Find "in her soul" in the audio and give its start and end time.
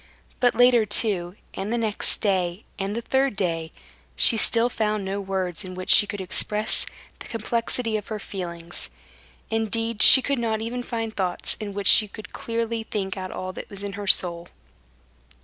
13.83-14.47